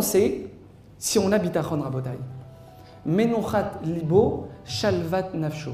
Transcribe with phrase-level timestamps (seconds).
[0.00, 0.50] sait
[0.98, 2.18] si on a bitachon rabotai
[3.06, 5.70] Menuchat libo, shalvat nafsho.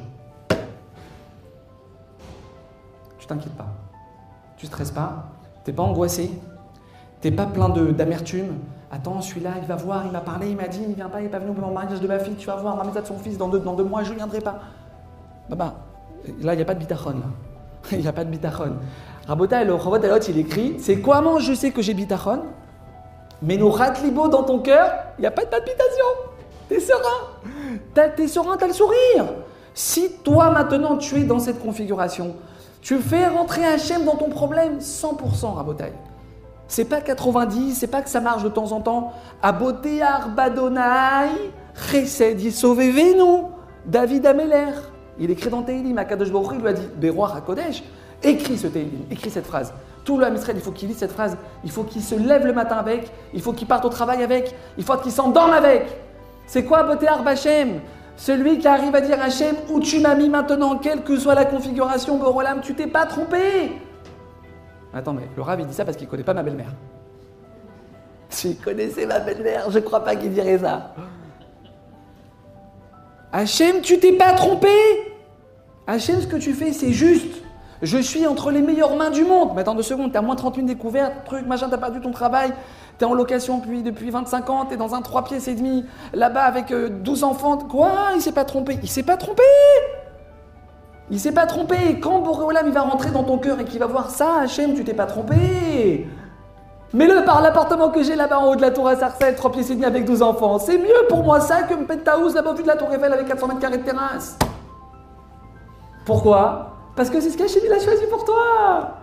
[3.19, 3.69] Tu t'inquiètes pas.
[4.59, 5.31] Tu stresses pas.
[5.65, 6.31] T'es pas angoissé.
[7.23, 8.59] T'es pas plein d'amertume.
[8.91, 11.25] Attends, celui-là, il va voir, il m'a parlé, il m'a dit, il vient pas, il
[11.25, 13.39] n'est pas venu au mariage de ma fille, tu vas voir, ma de son fils,
[13.39, 14.61] dans deux, mois, je ne viendrai pas.
[15.49, 15.77] Bah,
[16.43, 17.15] là, il n'y a pas de bitachon.
[17.91, 18.75] Il n'y a pas de bitachon.
[19.27, 19.99] Rabota, le Rabot
[20.29, 22.43] il écrit C'est comment je sais que j'ai bitachon
[23.43, 23.73] Mais nous
[24.05, 26.05] libo dans ton cœur, il n'y a pas de palpitation.
[26.69, 28.11] T'es serein.
[28.17, 29.35] T'es serein, t'as le sourire.
[29.75, 32.37] Si toi, maintenant, tu es dans cette configuration,
[32.81, 35.93] tu fais rentrer Hachem dans ton problème 100%, Rabotai.
[36.69, 39.13] C'est pas 90, c'est pas que ça marche de temps en temps.
[39.43, 41.31] Aboté Arbadonai,
[41.91, 42.41] Chesed
[43.17, 43.51] nous
[43.85, 44.73] David Ameler.
[45.19, 47.83] Il écrit dans Teilim, Akadosh Baruch il lui a dit, Beroir HaKodesh,
[48.23, 49.73] écris ce Teilim, écris cette phrase.
[50.05, 52.53] Tout le Israël, il faut qu'il lise cette phrase, il faut qu'il se lève le
[52.53, 55.87] matin avec, il faut qu'il parte au travail avec, il faut qu'il s'endorme avec.
[56.47, 57.81] C'est quoi Boté Arbachem
[58.17, 61.45] Celui qui arrive à dire Hachem, où tu m'as mis maintenant, quelle que soit la
[61.45, 63.73] configuration, Borolam, tu t'es pas trompé.
[64.93, 66.73] Attends, mais le Rav, il dit ça parce qu'il connaît pas ma belle-mère.
[68.29, 70.95] S'il connaissait ma belle-mère, je crois pas qu'il dirait ça.
[73.33, 74.69] Hachem, tu t'es pas trompé
[75.87, 77.42] Hachem, ce que tu fais, c'est juste.
[77.83, 79.51] Je suis entre les meilleures mains du monde.
[79.55, 82.53] Mais attends deux secondes, t'as moins 30 000 découvertes, truc, machin, t'as perdu ton travail,
[82.97, 86.45] t'es en location depuis, depuis 25 ans, t'es dans un 3 pièces et demi, là-bas
[86.45, 87.59] avec 12 euh, enfants.
[87.59, 87.91] Quoi?
[88.15, 88.79] Il s'est pas trompé.
[88.83, 89.43] Il s'est pas trompé
[91.11, 91.99] Il s'est pas trompé.
[92.01, 94.95] Quand Boréolam va rentrer dans ton cœur et qu'il va voir ça, Hachem, tu t'es
[94.95, 96.07] pas trompé.
[96.95, 99.51] Mais le par l'appartement que j'ai là-bas en haut de la tour à Sarcelles, 3
[99.51, 102.55] pièces et demi avec 12 enfants, c'est mieux pour moi ça que Pentahouse là-bas au
[102.55, 104.39] de la tour Eiffel avec 400 mètres carrés de terrasse.
[106.05, 106.73] Pourquoi?
[106.95, 108.99] Parce que c'est ce qu'Hachem il a choisi pour toi.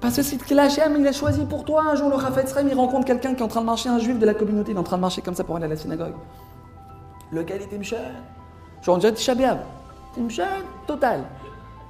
[0.00, 1.84] Parce que c'est ce qu'Hachem il a choisi pour toi.
[1.90, 3.98] Un jour, le Rafet Srem, il rencontre quelqu'un qui est en train de marcher, un
[3.98, 5.68] juif de la communauté, il est en train de marcher comme ça pour aller à
[5.68, 6.14] la synagogue.
[7.30, 7.96] Le gars, il était mchon.
[8.82, 9.58] Genre, on dirait Tishabiab.
[10.30, 10.42] C'est
[10.86, 11.24] total.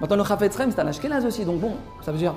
[0.00, 2.34] Maintenant, le Rafet Srem, c'est un Ashkenaz aussi, donc bon, ça veut dire.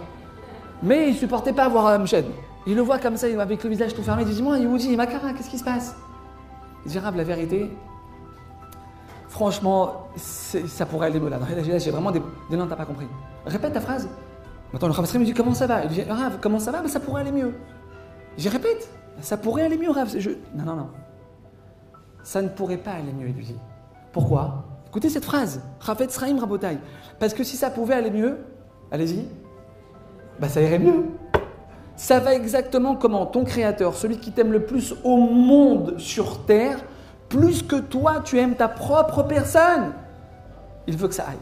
[0.83, 2.25] Mais il supportait pas avoir un Mshed.
[2.67, 5.33] Il le voit comme ça, avec le visage tout fermé, il dit Moi, Yehudi, Makara,
[5.33, 5.95] qu'est-ce qui se passe?
[6.85, 7.71] Il dit Rab, la vérité,
[9.31, 11.39] franchement, ça pourrait aller mieux là.
[11.77, 12.21] J'ai vraiment des.
[12.51, 13.07] Non, t'as pas compris.
[13.45, 14.07] Répète ta phrase.
[14.71, 15.83] Maintenant, le Rav me dit Comment ça va?
[15.85, 16.81] Il dit Rav, comment ça va?
[16.81, 17.53] Mais ça pourrait aller mieux.
[18.37, 18.89] J'y répète
[19.21, 20.13] Ça pourrait aller mieux, Rav.
[20.15, 20.29] Je...
[20.53, 20.89] Non, non, non.
[22.23, 23.59] Ça ne pourrait pas aller mieux, il lui dit.
[24.11, 24.65] Pourquoi?
[24.87, 26.77] Écoutez cette phrase Rafet Sraim Rabotai.
[27.19, 28.37] Parce que si ça pouvait aller mieux,
[28.91, 29.25] allez-y,
[30.39, 31.05] bah ça irait mieux.
[31.95, 36.79] Ça va exactement comment ton créateur, celui qui t'aime le plus au monde sur terre,
[37.31, 39.93] plus que toi, tu aimes ta propre personne.
[40.85, 41.37] Il veut que ça aille.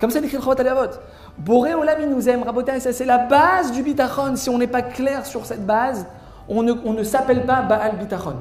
[0.00, 0.90] Comme ça, l'écrit Chot Alavot.
[1.38, 4.36] Boré Olam, il nous aime, Rabotai, ça c'est la base du bitachon.
[4.36, 6.06] Si on n'est pas clair sur cette base,
[6.48, 8.36] on ne, ne s'appelle pas Baal Bitachon.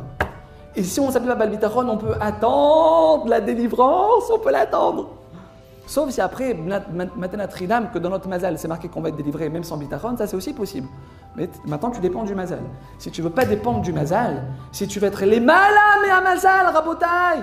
[0.76, 5.10] Et si on s'appelle pas Baal Bitachon, on peut attendre la délivrance, on peut l'attendre.
[5.86, 6.58] Sauf si après,
[7.18, 10.16] Matana Tridam, que dans notre mazal, c'est marqué qu'on va être délivré même sans bitachon,
[10.18, 10.88] ça c'est aussi possible.
[11.66, 12.64] Maintenant, tu dépends du mazal.
[12.98, 16.20] Si tu veux pas dépendre du mazal, si tu veux être les malam et à
[16.20, 17.42] mazal, rabotai,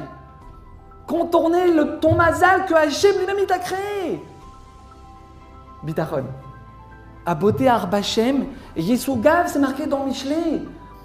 [1.07, 4.23] contourner ton mazal que Hachem lui-même t'a créé.
[5.83, 6.25] Bitachon.
[7.25, 8.47] Aboté Arbachem,
[8.77, 10.63] Yesougav, c'est marqué dans Michelet.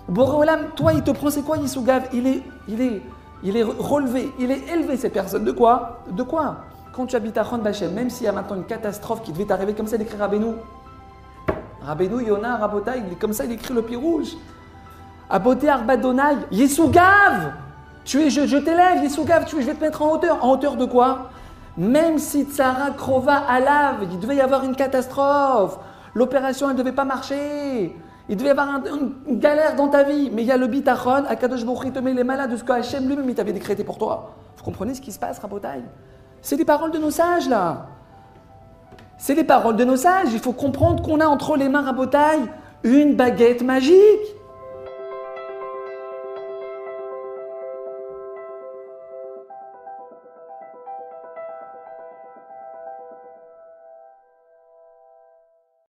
[0.10, 2.10] Boréolam, toi, il te prend, c'est quoi Yesougav?
[2.12, 2.44] Il est,
[3.44, 5.46] il, est, relevé, il est élevé, cette personne.
[5.46, 6.04] De quoi?
[6.12, 6.58] De quoi?
[6.92, 9.74] Quand tu habites à Bachem, même s'il y a maintenant une catastrophe qui devait t'arriver,
[9.74, 10.54] comme ça, écrit Rabbeinu.
[11.86, 14.36] Rabbeinu, Yona, Rabotai, il est comme ça, il écrit le pied rouge.
[15.30, 17.54] Aboté Arbadonai, Yesougav
[18.06, 20.44] Tu es, je, je t'élève, Yesougav, tu es, je vais te mettre en hauteur.
[20.44, 21.30] En hauteur de quoi?
[21.78, 25.80] Même si Tsara Krova lave, il devait y avoir une catastrophe.
[26.14, 27.96] L'opération, elle ne devait pas marcher.
[28.30, 28.80] Il devait y avoir
[29.28, 30.30] une galère dans ta vie.
[30.32, 33.54] Mais il y a le bitachon, Akadosh les malades de ce que Hachem lui-même t'avait
[33.54, 34.36] décrété pour toi.
[34.58, 35.84] Vous comprenez ce qui se passe, Rabotai?
[36.42, 37.88] C'est les paroles de nos sages, là.
[39.18, 40.30] C'est les paroles de nos sages.
[40.34, 42.46] Il faut comprendre qu'on a entre les mains rabotailles
[42.84, 43.96] une baguette magique.